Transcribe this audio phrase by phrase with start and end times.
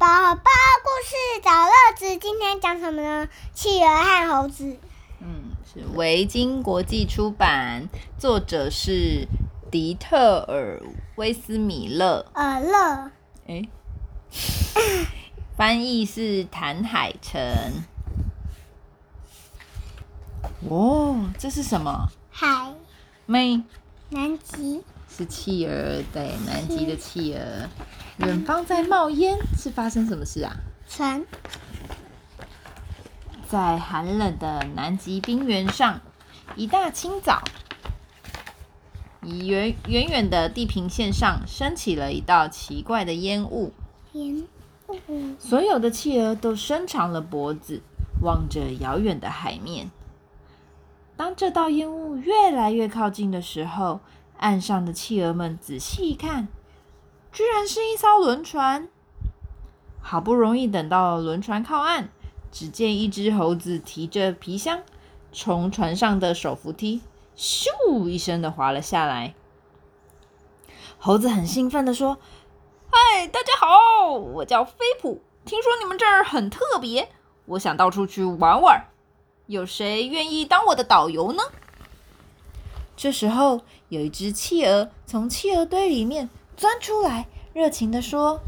[0.00, 0.42] 宝宝
[0.82, 3.28] 故事找乐子，今天讲什么呢？
[3.52, 4.78] 企鹅和猴子。
[5.20, 9.28] 嗯，是维京国际出版，作者是
[9.70, 10.80] 迪特尔·
[11.16, 12.24] 威斯米勒。
[12.32, 13.10] 呃，勒。
[13.46, 13.68] 哎，
[15.54, 17.42] 翻译是谭海成。
[20.70, 22.08] 哦，这是什么？
[22.30, 22.72] 海。
[23.26, 23.62] 妹。
[24.08, 24.82] 南极。
[25.14, 27.68] 是企鹅，对，南极的企鹅。
[28.20, 30.52] 远方在冒烟，是发生什么事啊？
[30.86, 31.24] 船。
[33.48, 36.00] 在寒冷的南极冰原上，
[36.54, 37.42] 一大清早，
[39.22, 43.72] 远远远的地平线上升起了一道奇怪的烟雾。
[44.12, 44.46] 烟
[44.88, 44.96] 雾。
[45.38, 47.80] 所有的企鹅都伸长了脖子，
[48.22, 49.90] 望着遥远的海面。
[51.16, 54.00] 当这道烟雾越来越靠近的时候，
[54.36, 56.48] 岸上的企鹅们仔细一看，
[57.32, 58.88] 居然是一艘轮船。
[60.00, 62.08] 好不容易等到轮船靠岸，
[62.50, 64.82] 只见一只猴子提着皮箱，
[65.32, 67.02] 从船上的手扶梯
[67.36, 69.34] 咻一声的滑了下来。
[70.98, 72.18] 猴子很兴奋的说
[72.90, 77.08] ：“嗨，大家好，我叫飞普，听说你们这儿很特别，
[77.46, 78.86] 我想到处去玩玩，
[79.46, 81.42] 有谁愿意当我的导游呢？”
[82.96, 86.28] 这时候，有一只企鹅从企鹅堆里面
[86.60, 88.42] 钻出来，热情的说：“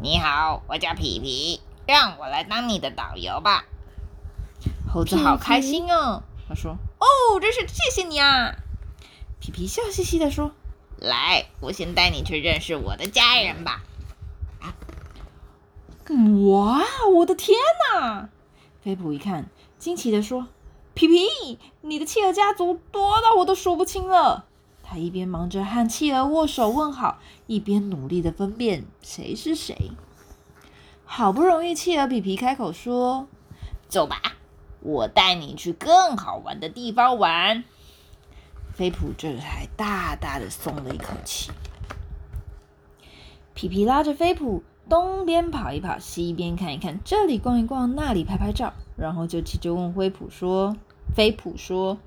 [0.00, 3.66] 你好，我叫皮皮，让我来当你的导游吧。”
[4.90, 8.54] 猴子好开心哦，他说：“哦，真是谢谢你啊！”
[9.38, 10.52] 皮皮笑嘻嘻的说
[10.96, 13.82] ：“来，我先带你去认识我的家人吧。”
[16.08, 17.58] 哇，我的天
[17.92, 18.30] 哪！
[18.82, 20.46] 菲普一看，惊奇的说。
[20.94, 24.46] 皮皮，你的企鹅家族多到我都数不清了。
[24.90, 29.92] 他一边忙着和企鹅握手问好，一边努力的分辨谁是谁。
[31.04, 33.28] 好不容易，企鹅皮皮开口说
[33.86, 34.16] ：“走吧，
[34.80, 37.64] 我带你去更好玩的地方玩。”
[38.72, 41.50] 菲普这才大大的松了一口气。
[43.52, 50.74] 皮皮拉着菲普东边跑一跑，西边看一看，这里逛一逛，那里拍拍照，然后就急着问菲普说。
[51.14, 51.98] 菲普说：“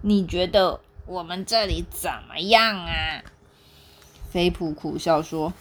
[0.00, 0.80] 你觉得
[1.10, 3.22] 我们这里怎么样啊？”
[4.30, 5.52] 菲普苦笑说：“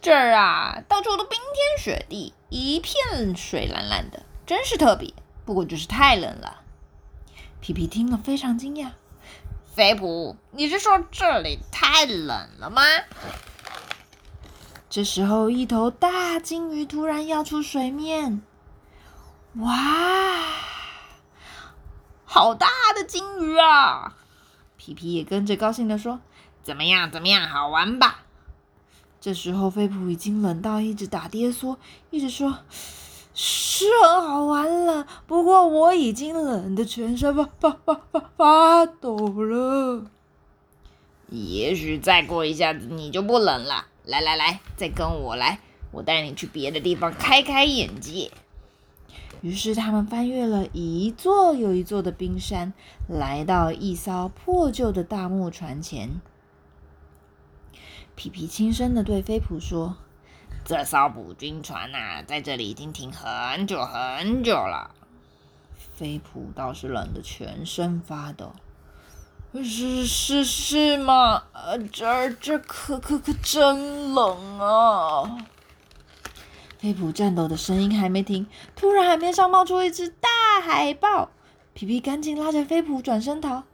[0.00, 5.12] 这儿啊，到处都冰天雪地，一片水蓝蓝的，真是特别。
[5.44, 6.62] 不过就是太冷了。”
[7.60, 8.92] 皮皮听了非常惊讶
[9.74, 12.80] ：“菲普，你是说这里太冷了吗？”
[14.88, 18.40] 这时候，一头大金鱼突然跃出水面，
[19.56, 19.74] 哇！
[22.24, 24.14] 好大的金鱼啊！
[24.88, 26.18] 皮皮也跟着高兴的说
[26.64, 27.10] ：“怎么样？
[27.10, 27.46] 怎么样？
[27.46, 28.24] 好玩吧？”
[29.20, 31.76] 这时候，菲普已经冷到一直打跌缩，
[32.08, 32.60] 一直说
[33.34, 40.06] ：“是很好玩了，不过我已经冷的全身发发发发发抖了。”
[41.28, 43.88] 也许再过一下子你就不冷了。
[44.06, 45.60] 来来来，再跟我来，
[45.92, 48.30] 我带你去别的地方开开眼界。
[49.40, 52.72] 于是他们翻越了一座又一座的冰山，
[53.08, 56.20] 来到一艘破旧的大木船前。
[58.16, 59.96] 皮皮轻声的对飞普说
[60.64, 64.90] ：“这艘捕鲸船呐，在这里已经停很久很久了。”
[65.94, 68.52] 飞普倒是冷得全身发抖。
[69.54, 71.44] “是是是吗？
[71.52, 75.46] 呃，这儿这可可可真冷啊！”
[76.78, 78.46] 飞普颤抖的声音还没停，
[78.76, 80.28] 突然海面上冒出一只大
[80.62, 81.28] 海豹。
[81.74, 83.64] 皮皮赶紧拉着飞普转身逃。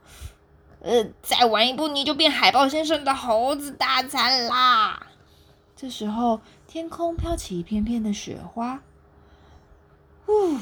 [0.81, 5.07] 呃，再晚一步你就变海豹先生的猴子大餐啦！
[5.75, 8.81] 这时候，天空飘起一片片的雪花。
[10.27, 10.57] 呜，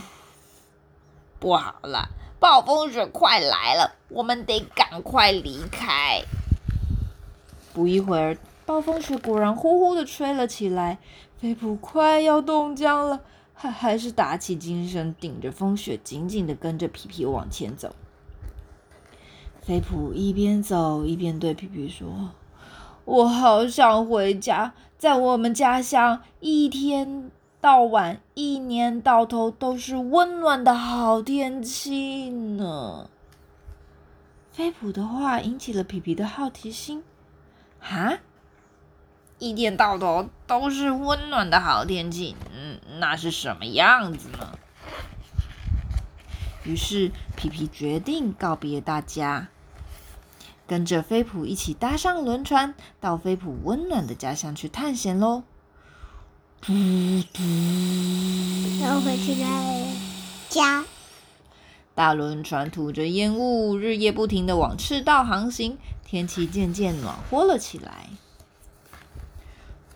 [1.40, 6.22] 不好了，暴风雪快来了，我们得赶快离开。
[7.74, 11.00] 不一会儿，暴风雪果然呼呼的吹了起来。
[11.44, 13.20] 菲普快要冻僵了，
[13.54, 17.94] 还还是打起精神，顶着风雪，紧紧的跟着皮皮往前走。
[19.62, 22.32] 菲普一边走一边对皮皮说
[23.04, 27.30] ：“我好想回家，在我们家乡，一天
[27.60, 33.10] 到晚，一年到头都是温暖的好天气呢。”
[34.54, 37.04] 菲普的话引起了皮皮的好奇心，
[37.82, 38.20] 哈？
[39.44, 44.58] 一天到头都是温暖的好天气，嗯，那是什么样子呢？
[46.64, 49.50] 于是皮皮决定告别大家，
[50.66, 55.44] 跟着菲普一起搭上轮船，到菲普温暖的家乡去探险喽。
[58.82, 59.36] 然后回去
[60.48, 60.86] 家。
[61.94, 65.78] 大轮船吐着烟雾，日夜不停的往赤道航行。
[66.06, 68.08] 天气渐渐暖和了起来。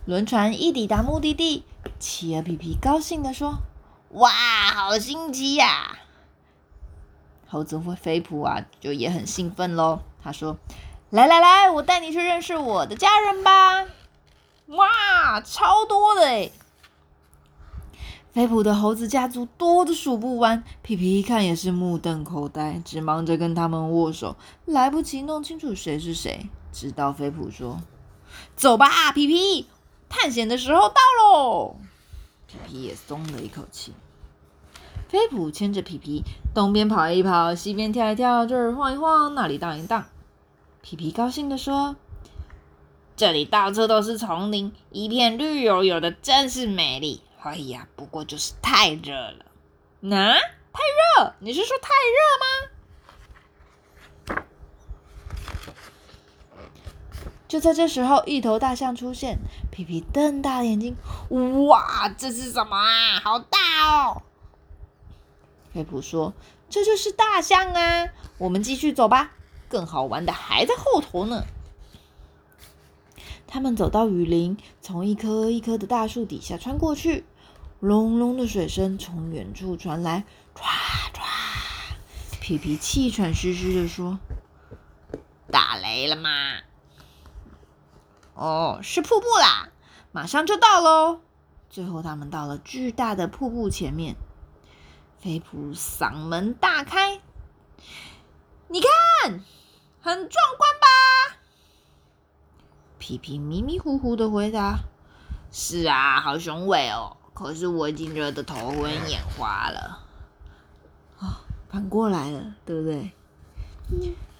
[0.07, 1.65] 轮船一抵达目的地，
[1.99, 3.57] 企鹅皮皮高兴的说
[4.11, 4.29] ：“哇，
[4.73, 5.97] 好新奇呀！”
[7.45, 9.99] 猴子会飞扑啊，就也很兴奋喽。
[10.23, 10.57] 他说
[11.11, 13.85] ：“来来来，我带你去认识我的家人吧！”
[14.67, 16.53] 哇，超多的诶
[18.31, 26.49] 飞扑的猴子家族多的数不完，皮皮一看也是目瞪口呆，只忙着跟他们握手，来不及弄清楚谁是谁。
[26.71, 27.81] 直到飞扑说
[28.55, 29.67] ：“走吧，皮皮，
[30.09, 31.75] 探险的时候到喽！”
[32.47, 33.93] 皮皮也松了一口气。
[35.09, 36.23] 飞普牵着皮皮，
[36.53, 40.05] 东边跑一跑，西边跳一跳，这儿晃一晃，那里荡一荡。
[40.81, 41.95] 皮皮高兴地说
[43.15, 49.45] ：“这里到处都是丛林，一片绿油油的，真是美丽。”哎呀，不过就是太热了。
[50.01, 50.83] 那太
[51.19, 51.33] 热？
[51.39, 52.71] 你是说太热吗
[57.47, 59.39] 就在这时候，一头大象出现。
[59.71, 60.95] 皮皮瞪大眼睛，
[61.67, 63.19] 哇，这是什么啊？
[63.23, 63.57] 好大
[63.87, 64.21] 哦！
[65.73, 66.33] 佩普说
[66.69, 68.09] ：“这就是大象啊！
[68.37, 69.31] 我们继续走吧，
[69.69, 71.45] 更好玩的还在后头呢。”
[73.47, 77.25] 他们走到雨林，从一棵一棵的大树底下穿过去。
[77.79, 80.63] 隆隆的水声从远处传来，唰
[81.13, 81.21] 唰。
[82.41, 84.19] 皮皮气喘吁吁的说
[85.49, 86.29] ：“打雷了吗
[88.37, 89.69] ？”“哦，是瀑布啦，
[90.11, 91.19] 马上就到喽。”
[91.69, 94.15] 最后，他们到了巨大的瀑布前面。
[95.19, 97.19] 飞普嗓门大开
[98.69, 99.41] ：“你看，
[99.99, 101.37] 很壮观吧？”
[102.99, 104.79] 皮皮迷迷糊糊的回答
[105.51, 109.99] ：“是啊，好雄伟哦。”可是我已经热得头昏眼花了，
[111.19, 113.11] 啊，反过来了，对不对？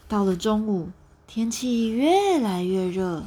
[0.08, 0.90] 到了中午，
[1.28, 3.24] 天气越来越热，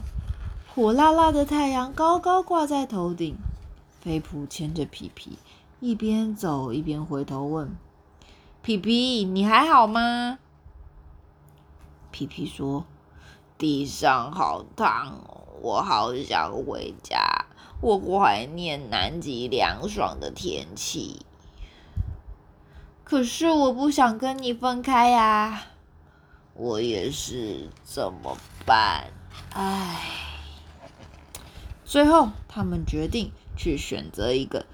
[0.80, 3.36] 火辣辣的太阳高高挂在头顶。
[4.00, 5.36] 飞普牵着皮皮，
[5.78, 7.76] 一边走一边回头问
[8.64, 10.38] ：“皮皮，你还好吗？”
[12.10, 12.86] 皮皮说
[13.58, 15.20] ：“地上好烫，
[15.60, 17.44] 我好想回家。”
[17.82, 21.26] 我怀念南极凉爽的天气，
[23.04, 25.62] 可是我不想跟你分开呀。
[26.54, 28.34] 我也是，怎么
[28.64, 29.10] 办？
[29.52, 30.29] 唉。
[31.90, 34.64] 最后，他们决定去选择一个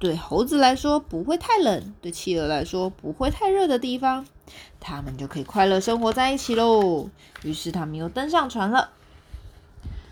[0.00, 4.26] 对猴子来说不会太冷，对企鹅来说不会太热的地方，
[4.80, 7.08] 他们就可以快乐生活在一起喽。
[7.44, 8.90] 于是，他们又登上船了。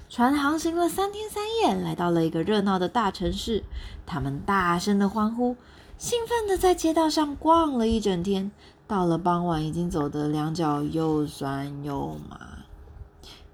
[0.08, 3.64] 船航行了三天三夜，来到了一个热闹的大城市。
[4.06, 5.56] 他们大声的欢呼，
[5.98, 8.52] 兴奋的在街道上逛了一整天。
[8.86, 12.38] 到了傍晚，已经走得两脚又酸又麻。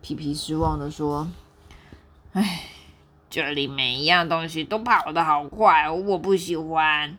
[0.03, 1.29] 皮皮失望的说
[2.33, 2.66] ：“唉，
[3.37, 7.19] 这里每一样东西都跑得好快，我不喜欢。”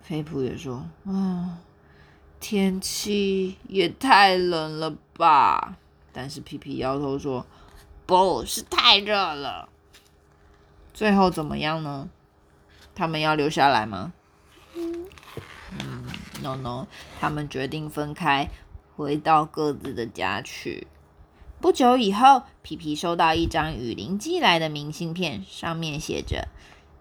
[0.00, 1.58] 飞普也说：“啊，
[2.38, 5.76] 天气也太冷了吧。”
[6.14, 7.44] 但是皮皮摇头说
[8.06, 9.68] ：“不是太热了。”
[10.94, 12.08] 最后怎么样呢？
[12.94, 14.12] 他们要留下来吗？
[14.76, 16.06] 嗯
[16.44, 16.86] ，no no，
[17.18, 18.48] 他们决定分开，
[18.94, 20.86] 回到各自的家去。
[21.60, 26.46] 不久以后，皮皮收到一张雨林寄来的明信片，上面写着：“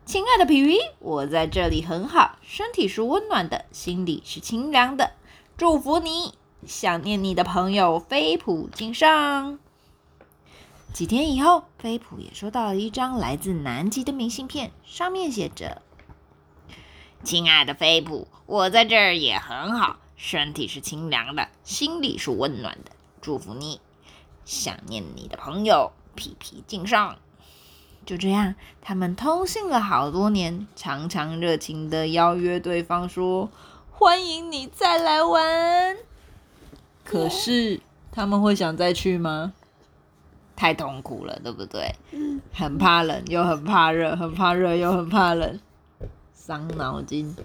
[0.04, 5.12] 亲爱的皮皮，我在这里很好，身体是温暖的，心里是清凉的，
[5.58, 6.34] 祝福你。”
[6.66, 9.60] 想念你的朋友飞普敬上。
[10.92, 15.84] 几天以后，飞普也收到了一张来自南极的明信片，上面写着
[17.24, 23.80] ：“亲爱的飞普，我在这儿也很好，身体是清凉的，心里是温暖的，祝福你。
[24.48, 27.18] 想念你的朋友皮皮敬上。”
[28.08, 33.50] 就这样，他们通信了好多年，常常热情的邀约对方说
[33.92, 35.98] ：“欢迎你再来玩。”
[37.04, 39.52] 可是他们会想再去吗？
[40.56, 41.94] 太痛苦了，对不对？
[42.12, 42.42] 嗯。
[42.54, 45.60] 很怕冷，又很怕热，很怕热又很怕冷，
[46.34, 47.36] 伤脑筋。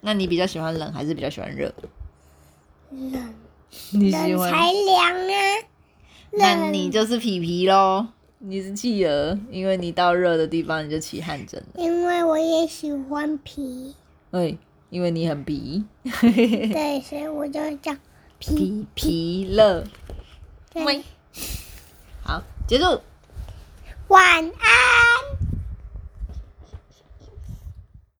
[0.00, 1.70] 那你比较喜欢冷还是比较喜欢热？
[2.90, 3.34] 冷。
[3.90, 4.50] 你喜欢？
[4.50, 5.68] 才凉啊！
[6.32, 8.06] 那你就是皮皮喽。
[8.38, 11.82] 你是企鹅，因为你到热的地方你就起汗疹了。
[11.82, 13.94] 因为我也喜欢皮。
[14.30, 14.58] 对，
[14.90, 15.84] 因为你很皮。
[16.02, 17.96] 对，所以我就叫。
[18.44, 19.84] 皮皮乐，
[20.74, 21.04] 对，
[22.24, 23.00] 好，结束，
[24.08, 24.50] 晚安。